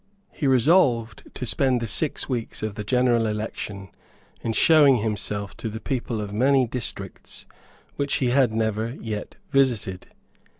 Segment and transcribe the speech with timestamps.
[0.31, 3.89] He resolved to spend the six weeks of the general election
[4.41, 7.45] in showing himself to the people of many districts
[7.97, 10.07] which he had never yet visited.